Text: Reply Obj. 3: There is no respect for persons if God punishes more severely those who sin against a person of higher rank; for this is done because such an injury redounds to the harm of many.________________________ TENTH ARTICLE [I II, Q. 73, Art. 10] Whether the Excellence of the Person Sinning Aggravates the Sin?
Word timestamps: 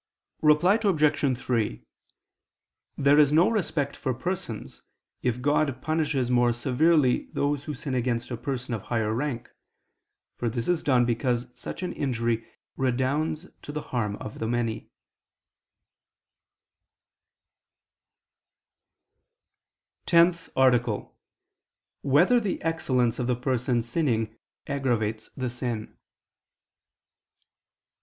Reply 0.41 0.79
Obj. 0.81 1.37
3: 1.37 1.83
There 2.97 3.19
is 3.19 3.31
no 3.31 3.49
respect 3.49 3.95
for 3.95 4.15
persons 4.15 4.81
if 5.21 5.43
God 5.43 5.79
punishes 5.79 6.31
more 6.31 6.51
severely 6.51 7.29
those 7.33 7.65
who 7.65 7.75
sin 7.75 7.93
against 7.93 8.31
a 8.31 8.35
person 8.37 8.73
of 8.73 8.81
higher 8.81 9.13
rank; 9.13 9.51
for 10.39 10.49
this 10.49 10.67
is 10.67 10.81
done 10.81 11.05
because 11.05 11.51
such 11.53 11.83
an 11.83 11.93
injury 11.93 12.43
redounds 12.77 13.45
to 13.61 13.71
the 13.71 13.81
harm 13.93 14.15
of 14.15 14.41
many.________________________ 14.41 14.81
TENTH 20.07 20.49
ARTICLE 20.55 20.95
[I 20.95 20.97
II, 20.97 21.03
Q. 21.03 21.09
73, 22.01 22.19
Art. 22.19 22.27
10] 22.27 22.37
Whether 22.39 22.39
the 22.39 22.61
Excellence 22.63 23.19
of 23.19 23.27
the 23.27 23.35
Person 23.35 23.83
Sinning 23.83 24.35
Aggravates 24.65 25.29
the 25.37 25.51
Sin? 25.51 25.95